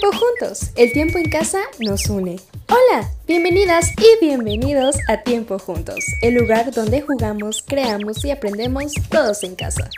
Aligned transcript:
Tiempo 0.00 0.16
juntos, 0.16 0.70
el 0.76 0.92
tiempo 0.92 1.18
en 1.18 1.28
casa 1.28 1.58
nos 1.78 2.08
une. 2.08 2.36
Hola, 2.68 3.10
bienvenidas 3.26 3.90
y 3.98 4.24
bienvenidos 4.24 4.96
a 5.08 5.18
Tiempo 5.18 5.58
juntos, 5.58 6.06
el 6.22 6.36
lugar 6.36 6.72
donde 6.72 7.02
jugamos, 7.02 7.62
creamos 7.66 8.24
y 8.24 8.30
aprendemos 8.30 8.94
todos 9.10 9.42
en 9.42 9.56
casa. 9.56 9.90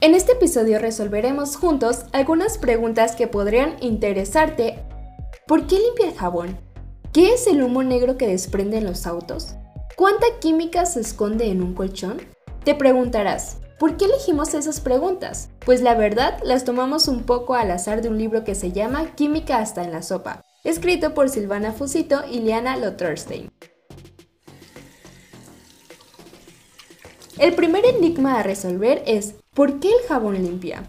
En 0.00 0.14
este 0.14 0.32
episodio 0.32 0.78
resolveremos 0.78 1.56
juntos 1.56 2.04
algunas 2.12 2.58
preguntas 2.58 3.16
que 3.16 3.26
podrían 3.26 3.74
interesarte. 3.80 4.78
¿Por 5.48 5.66
qué 5.66 5.80
limpia 5.80 6.06
el 6.06 6.14
jabón? 6.14 6.60
¿Qué 7.12 7.34
es 7.34 7.48
el 7.48 7.60
humo 7.60 7.82
negro 7.82 8.16
que 8.16 8.28
desprenden 8.28 8.84
los 8.84 9.04
autos? 9.08 9.56
¿Cuánta 10.00 10.24
química 10.40 10.86
se 10.86 11.00
esconde 11.00 11.50
en 11.50 11.62
un 11.62 11.74
colchón? 11.74 12.22
Te 12.64 12.74
preguntarás, 12.74 13.58
¿por 13.78 13.98
qué 13.98 14.06
elegimos 14.06 14.54
esas 14.54 14.80
preguntas? 14.80 15.50
Pues 15.66 15.82
la 15.82 15.94
verdad 15.94 16.38
las 16.42 16.64
tomamos 16.64 17.06
un 17.06 17.24
poco 17.24 17.54
al 17.54 17.70
azar 17.70 18.00
de 18.00 18.08
un 18.08 18.16
libro 18.16 18.42
que 18.42 18.54
se 18.54 18.72
llama 18.72 19.14
Química 19.14 19.58
hasta 19.58 19.84
en 19.84 19.92
la 19.92 20.00
sopa, 20.00 20.40
escrito 20.64 21.12
por 21.12 21.28
Silvana 21.28 21.72
Fusito 21.72 22.22
y 22.26 22.40
Liana 22.40 22.78
Lotterstein. 22.78 23.50
El 27.38 27.54
primer 27.54 27.84
enigma 27.84 28.40
a 28.40 28.42
resolver 28.42 29.02
es 29.04 29.34
¿por 29.52 29.80
qué 29.80 29.88
el 29.88 30.08
jabón 30.08 30.42
limpia? 30.42 30.82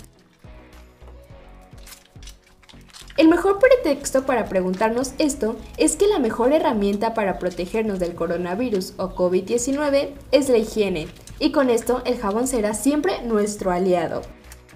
Mejor 3.31 3.59
pretexto 3.59 4.25
para 4.25 4.49
preguntarnos 4.49 5.13
esto 5.17 5.55
es 5.77 5.95
que 5.95 6.05
la 6.05 6.19
mejor 6.19 6.51
herramienta 6.51 7.13
para 7.13 7.39
protegernos 7.39 7.97
del 7.97 8.13
coronavirus 8.13 8.93
o 8.97 9.15
COVID-19 9.15 10.09
es 10.33 10.49
la 10.49 10.57
higiene, 10.57 11.07
y 11.39 11.53
con 11.53 11.69
esto 11.69 12.01
el 12.03 12.19
jabón 12.19 12.45
será 12.45 12.73
siempre 12.73 13.21
nuestro 13.23 13.71
aliado. 13.71 14.21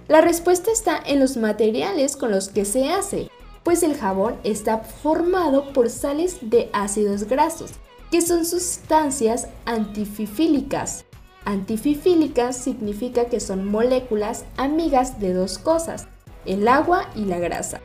La 0.08 0.22
respuesta 0.22 0.72
está 0.72 0.98
en 1.06 1.20
los 1.20 1.36
materiales 1.36 2.16
con 2.16 2.32
los 2.32 2.48
que 2.48 2.64
se 2.64 2.92
hace, 2.92 3.30
pues 3.64 3.84
el 3.84 3.98
jabón 3.98 4.38
está 4.46 4.78
formado 4.78 5.74
por 5.74 5.90
sales 5.90 6.38
de 6.40 6.70
ácidos 6.72 7.26
grasos, 7.26 7.72
que 8.10 8.22
son 8.22 8.46
sustancias 8.46 9.50
antififílicas. 9.66 11.04
Antififílicas 11.44 12.56
significa 12.56 13.26
que 13.26 13.42
son 13.42 13.70
moléculas 13.70 14.46
amigas 14.56 15.20
de 15.20 15.34
dos 15.34 15.58
cosas, 15.58 16.08
el 16.46 16.70
agua 16.70 17.10
y 17.16 17.26
la 17.26 17.40
grasa 17.40 17.82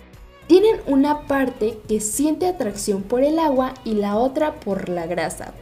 tienen 0.50 0.80
una 0.88 1.28
parte 1.28 1.78
que 1.86 2.00
siente 2.00 2.48
atracción 2.48 3.04
por 3.04 3.22
el 3.22 3.38
agua 3.38 3.72
y 3.84 3.94
la 3.94 4.16
otra 4.16 4.58
por 4.58 4.88
la 4.88 5.06
grasa. 5.06 5.54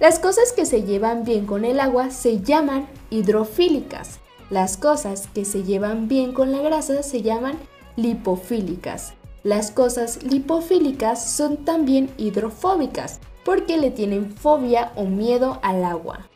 Las 0.00 0.18
cosas 0.18 0.52
que 0.52 0.66
se 0.66 0.82
llevan 0.82 1.22
bien 1.22 1.46
con 1.46 1.64
el 1.64 1.78
agua 1.78 2.10
se 2.10 2.40
llaman 2.40 2.88
hidrofílicas. 3.10 4.18
Las 4.50 4.76
cosas 4.76 5.28
que 5.32 5.44
se 5.44 5.62
llevan 5.62 6.08
bien 6.08 6.32
con 6.32 6.50
la 6.50 6.58
grasa 6.62 7.04
se 7.04 7.22
llaman 7.22 7.58
lipofílicas. 7.94 9.12
Las 9.44 9.70
cosas 9.70 10.20
lipofílicas 10.24 11.24
son 11.24 11.58
también 11.58 12.10
hidrofóbicas 12.18 13.20
porque 13.44 13.76
le 13.76 13.92
tienen 13.92 14.32
fobia 14.32 14.90
o 14.96 15.04
miedo 15.04 15.60
al 15.62 15.84
agua. 15.84 16.28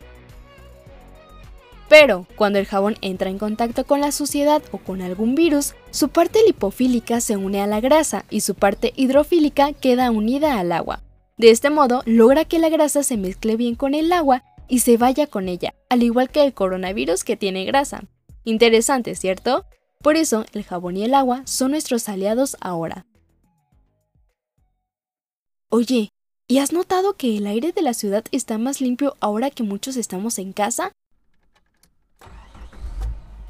Pero 1.93 2.27
cuando 2.37 2.59
el 2.59 2.65
jabón 2.65 2.97
entra 3.03 3.29
en 3.29 3.37
contacto 3.37 3.85
con 3.85 4.01
la 4.01 4.13
suciedad 4.13 4.63
o 4.73 4.79
con 4.79 5.03
algún 5.03 5.35
virus, 5.35 5.75
su 5.91 6.09
parte 6.09 6.39
lipofílica 6.47 7.21
se 7.21 7.37
une 7.37 7.61
a 7.61 7.67
la 7.67 7.83
grasa 7.83 8.25
y 8.31 8.41
su 8.41 8.55
parte 8.55 8.95
hidrofílica 8.97 9.75
queda 9.75 10.11
unida 10.11 10.59
al 10.59 10.73
agua. 10.73 11.03
De 11.37 11.51
este 11.51 11.69
modo, 11.69 12.03
logra 12.07 12.47
que 12.47 12.59
la 12.59 12.71
grasa 12.71 13.03
se 13.03 13.19
mezcle 13.19 13.57
bien 13.57 13.75
con 13.75 13.93
el 13.93 14.11
agua 14.11 14.43
y 14.69 14.79
se 14.79 14.97
vaya 14.97 15.27
con 15.27 15.51
ella, 15.51 15.75
al 15.91 16.03
igual 16.03 16.31
que 16.31 16.43
el 16.43 16.55
coronavirus 16.55 17.25
que 17.25 17.37
tiene 17.37 17.67
grasa. 17.67 18.05
Interesante, 18.43 19.15
¿cierto? 19.15 19.67
Por 20.01 20.17
eso, 20.17 20.47
el 20.55 20.65
jabón 20.65 20.97
y 20.97 21.05
el 21.05 21.13
agua 21.13 21.43
son 21.45 21.73
nuestros 21.73 22.09
aliados 22.09 22.57
ahora. 22.63 23.05
Oye, 25.69 26.09
¿y 26.49 26.57
has 26.57 26.73
notado 26.73 27.19
que 27.19 27.37
el 27.37 27.47
aire 27.47 27.73
de 27.73 27.83
la 27.83 27.93
ciudad 27.93 28.25
está 28.33 28.57
más 28.57 28.81
limpio 28.81 29.15
ahora 29.21 29.51
que 29.51 29.63
muchos 29.63 29.99
estamos 29.99 30.39
en 30.39 30.55
casa? 30.55 30.93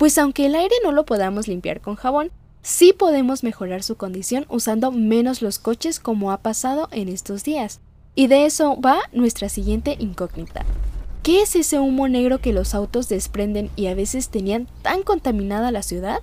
Pues 0.02 0.18
aunque 0.18 0.46
el 0.46 0.56
aire 0.56 0.74
no 0.82 0.90
lo 0.90 1.06
podamos 1.06 1.46
limpiar 1.46 1.80
con 1.80 1.94
jabón, 1.94 2.32
sí 2.60 2.92
podemos 2.92 3.44
mejorar 3.44 3.84
su 3.84 3.96
condición 3.96 4.46
usando 4.48 4.90
menos 4.90 5.42
los 5.42 5.60
coches 5.60 6.00
como 6.00 6.32
ha 6.32 6.38
pasado 6.38 6.88
en 6.90 7.08
estos 7.08 7.44
días. 7.44 7.78
Y 8.16 8.26
de 8.26 8.44
eso 8.44 8.80
va 8.80 8.98
nuestra 9.12 9.48
siguiente 9.48 9.94
incógnita. 10.00 10.64
¿Qué 11.22 11.42
es 11.42 11.54
ese 11.54 11.78
humo 11.78 12.08
negro 12.08 12.40
que 12.40 12.52
los 12.52 12.74
autos 12.74 13.08
desprenden 13.08 13.70
y 13.76 13.86
a 13.86 13.94
veces 13.94 14.28
tenían 14.28 14.66
tan 14.82 15.04
contaminada 15.04 15.70
la 15.70 15.84
ciudad? 15.84 16.18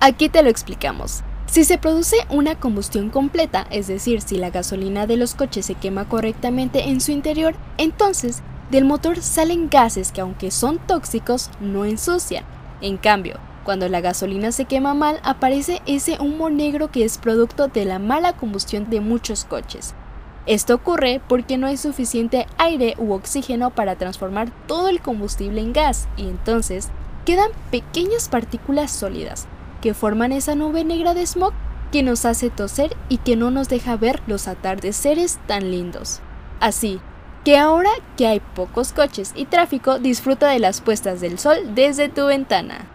Aquí 0.00 0.28
te 0.28 0.42
lo 0.42 0.50
explicamos. 0.50 1.22
Si 1.46 1.62
se 1.62 1.78
produce 1.78 2.16
una 2.28 2.58
combustión 2.58 3.10
completa, 3.10 3.68
es 3.70 3.86
decir, 3.86 4.20
si 4.20 4.36
la 4.36 4.50
gasolina 4.50 5.06
de 5.06 5.16
los 5.16 5.36
coches 5.36 5.64
se 5.64 5.76
quema 5.76 6.08
correctamente 6.08 6.88
en 6.88 7.00
su 7.00 7.12
interior, 7.12 7.54
entonces 7.78 8.42
del 8.70 8.84
motor 8.84 9.22
salen 9.22 9.68
gases 9.68 10.12
que 10.12 10.20
aunque 10.20 10.50
son 10.50 10.78
tóxicos 10.78 11.50
no 11.60 11.84
ensucian. 11.84 12.44
En 12.80 12.96
cambio, 12.96 13.38
cuando 13.64 13.88
la 13.88 14.00
gasolina 14.00 14.52
se 14.52 14.64
quema 14.64 14.94
mal 14.94 15.20
aparece 15.22 15.82
ese 15.86 16.18
humo 16.20 16.50
negro 16.50 16.90
que 16.90 17.04
es 17.04 17.18
producto 17.18 17.68
de 17.68 17.84
la 17.84 17.98
mala 17.98 18.34
combustión 18.34 18.90
de 18.90 19.00
muchos 19.00 19.44
coches. 19.44 19.94
Esto 20.46 20.74
ocurre 20.74 21.20
porque 21.26 21.58
no 21.58 21.66
hay 21.66 21.76
suficiente 21.76 22.46
aire 22.58 22.94
u 22.98 23.12
oxígeno 23.12 23.70
para 23.70 23.96
transformar 23.96 24.52
todo 24.68 24.88
el 24.88 25.00
combustible 25.00 25.60
en 25.60 25.72
gas 25.72 26.06
y 26.16 26.28
entonces 26.28 26.90
quedan 27.24 27.50
pequeñas 27.72 28.28
partículas 28.28 28.92
sólidas 28.92 29.48
que 29.80 29.94
forman 29.94 30.30
esa 30.30 30.54
nube 30.54 30.84
negra 30.84 31.14
de 31.14 31.26
smog 31.26 31.52
que 31.90 32.04
nos 32.04 32.24
hace 32.24 32.50
toser 32.50 32.96
y 33.08 33.18
que 33.18 33.36
no 33.36 33.50
nos 33.50 33.68
deja 33.68 33.96
ver 33.96 34.22
los 34.28 34.46
atardeceres 34.46 35.38
tan 35.46 35.70
lindos. 35.70 36.20
Así, 36.60 37.00
que 37.46 37.56
ahora 37.56 37.90
que 38.16 38.26
hay 38.26 38.40
pocos 38.40 38.92
coches 38.92 39.30
y 39.36 39.44
tráfico, 39.44 40.00
disfruta 40.00 40.48
de 40.48 40.58
las 40.58 40.80
puestas 40.80 41.20
del 41.20 41.38
sol 41.38 41.76
desde 41.76 42.08
tu 42.08 42.26
ventana. 42.26 42.86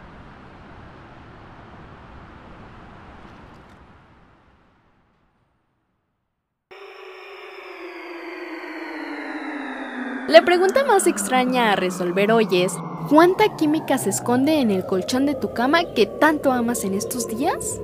La 10.27 10.43
pregunta 10.43 10.83
más 10.83 11.07
extraña 11.07 11.71
a 11.71 11.77
resolver 11.77 12.33
hoy 12.33 12.49
es, 12.51 12.73
¿cuánta 13.07 13.55
química 13.55 13.97
se 13.97 14.09
esconde 14.09 14.59
en 14.59 14.69
el 14.69 14.85
colchón 14.85 15.25
de 15.25 15.35
tu 15.35 15.53
cama 15.53 15.93
que 15.95 16.07
tanto 16.07 16.51
amas 16.51 16.83
en 16.83 16.93
estos 16.93 17.25
días? 17.29 17.79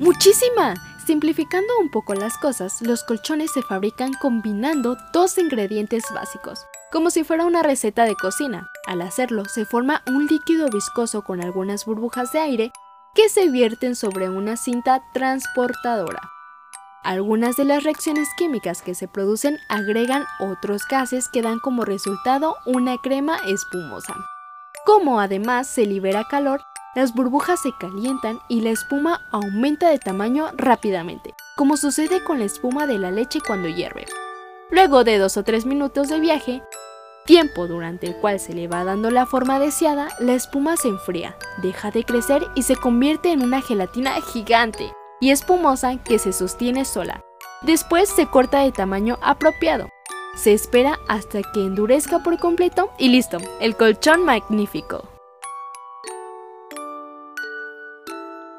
¡Muchísima! 0.00 0.74
Simplificando 1.08 1.72
un 1.80 1.88
poco 1.88 2.12
las 2.12 2.36
cosas, 2.36 2.82
los 2.82 3.02
colchones 3.02 3.50
se 3.52 3.62
fabrican 3.62 4.12
combinando 4.20 4.98
dos 5.10 5.38
ingredientes 5.38 6.04
básicos, 6.14 6.66
como 6.92 7.08
si 7.08 7.24
fuera 7.24 7.46
una 7.46 7.62
receta 7.62 8.04
de 8.04 8.14
cocina. 8.14 8.68
Al 8.86 9.00
hacerlo, 9.00 9.46
se 9.46 9.64
forma 9.64 10.02
un 10.06 10.26
líquido 10.26 10.68
viscoso 10.68 11.22
con 11.22 11.42
algunas 11.42 11.86
burbujas 11.86 12.30
de 12.32 12.40
aire 12.40 12.72
que 13.14 13.30
se 13.30 13.48
vierten 13.48 13.96
sobre 13.96 14.28
una 14.28 14.58
cinta 14.58 15.02
transportadora. 15.14 16.20
Algunas 17.04 17.56
de 17.56 17.64
las 17.64 17.84
reacciones 17.84 18.28
químicas 18.36 18.82
que 18.82 18.94
se 18.94 19.08
producen 19.08 19.56
agregan 19.70 20.26
otros 20.40 20.82
gases 20.90 21.30
que 21.30 21.40
dan 21.40 21.58
como 21.58 21.86
resultado 21.86 22.54
una 22.66 22.98
crema 22.98 23.38
espumosa. 23.46 24.14
Como 24.84 25.20
además 25.20 25.68
se 25.68 25.86
libera 25.86 26.24
calor, 26.28 26.60
las 26.94 27.14
burbujas 27.14 27.60
se 27.60 27.70
calientan 27.78 28.40
y 28.48 28.60
la 28.62 28.70
espuma 28.70 29.20
aumenta 29.30 29.88
de 29.88 29.98
tamaño 29.98 30.48
rápidamente, 30.56 31.34
como 31.56 31.76
sucede 31.76 32.24
con 32.24 32.38
la 32.38 32.46
espuma 32.46 32.86
de 32.86 32.98
la 32.98 33.10
leche 33.10 33.40
cuando 33.46 33.68
hierve. 33.68 34.06
Luego 34.70 35.04
de 35.04 35.18
dos 35.18 35.36
o 35.36 35.44
tres 35.44 35.66
minutos 35.66 36.08
de 36.08 36.20
viaje, 36.20 36.62
tiempo 37.26 37.66
durante 37.66 38.06
el 38.06 38.16
cual 38.16 38.40
se 38.40 38.54
le 38.54 38.68
va 38.68 38.84
dando 38.84 39.10
la 39.10 39.26
forma 39.26 39.58
deseada, 39.58 40.08
la 40.18 40.34
espuma 40.34 40.76
se 40.76 40.88
enfría, 40.88 41.36
deja 41.62 41.90
de 41.90 42.04
crecer 42.04 42.46
y 42.54 42.62
se 42.62 42.76
convierte 42.76 43.32
en 43.32 43.42
una 43.42 43.60
gelatina 43.60 44.20
gigante 44.32 44.92
y 45.20 45.30
espumosa 45.30 45.96
que 46.02 46.18
se 46.18 46.32
sostiene 46.32 46.84
sola. 46.84 47.20
Después 47.62 48.08
se 48.08 48.26
corta 48.26 48.60
de 48.60 48.72
tamaño 48.72 49.18
apropiado. 49.20 49.88
Se 50.36 50.52
espera 50.52 50.98
hasta 51.08 51.42
que 51.42 51.60
endurezca 51.60 52.20
por 52.20 52.38
completo 52.38 52.90
y 52.98 53.08
listo, 53.08 53.38
el 53.60 53.76
colchón 53.76 54.24
magnífico. 54.24 55.17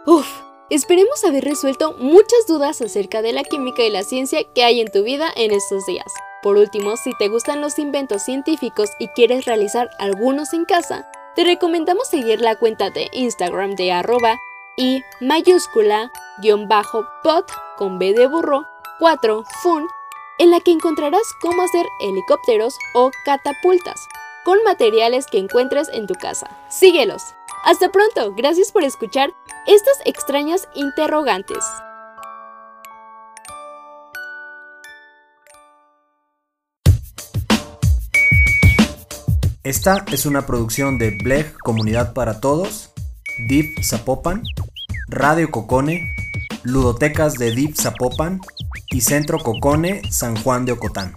Uf, 0.09 0.27
esperemos 0.71 1.23
haber 1.23 1.43
resuelto 1.43 1.93
muchas 1.99 2.47
dudas 2.47 2.81
acerca 2.81 3.21
de 3.21 3.31
la 3.31 3.43
química 3.43 3.83
y 3.83 3.91
la 3.91 4.01
ciencia 4.01 4.43
que 4.55 4.63
hay 4.63 4.81
en 4.81 4.89
tu 4.91 5.03
vida 5.03 5.31
en 5.35 5.51
estos 5.51 5.85
días. 5.85 6.11
Por 6.41 6.57
último, 6.57 6.97
si 6.97 7.11
te 7.19 7.27
gustan 7.27 7.61
los 7.61 7.77
inventos 7.77 8.23
científicos 8.23 8.89
y 8.97 9.09
quieres 9.09 9.45
realizar 9.45 9.87
algunos 9.99 10.51
en 10.53 10.65
casa, 10.65 11.07
te 11.35 11.43
recomendamos 11.43 12.07
seguir 12.07 12.41
la 12.41 12.55
cuenta 12.55 12.89
de 12.89 13.07
Instagram 13.13 13.75
de 13.75 13.91
arroba 13.91 14.39
y 14.77 15.03
mayúscula 15.21 16.11
guion 16.41 16.67
bajo 16.67 17.05
pot 17.21 17.45
con 17.77 17.99
B 17.99 18.13
de 18.13 18.25
burro 18.25 18.65
4 18.97 19.43
fun 19.61 19.87
en 20.39 20.49
la 20.49 20.59
que 20.59 20.71
encontrarás 20.71 21.35
cómo 21.39 21.61
hacer 21.61 21.85
helicópteros 22.01 22.73
o 22.95 23.11
catapultas 23.25 24.07
con 24.43 24.57
materiales 24.63 25.27
que 25.27 25.37
encuentres 25.37 25.87
en 25.89 26.07
tu 26.07 26.15
casa. 26.15 26.49
Síguelos. 26.67 27.35
Hasta 27.65 27.91
pronto, 27.91 28.33
gracias 28.35 28.71
por 28.71 28.83
escuchar 28.83 29.29
estas 29.67 29.97
extrañas 30.05 30.67
interrogantes. 30.75 31.57
Esta 39.63 40.05
es 40.11 40.25
una 40.25 40.45
producción 40.45 40.97
de 40.97 41.17
Bleg 41.21 41.53
Comunidad 41.59 42.13
para 42.13 42.39
Todos, 42.39 42.91
Deep 43.49 43.83
Zapopan, 43.83 44.41
Radio 45.09 45.51
Cocone, 45.51 46.15
Ludotecas 46.63 47.33
de 47.33 47.53
Deep 47.53 47.75
Zapopan 47.75 48.39
y 48.89 49.01
Centro 49.01 49.37
Cocone 49.37 50.01
San 50.09 50.35
Juan 50.37 50.65
de 50.65 50.71
Ocotán. 50.71 51.13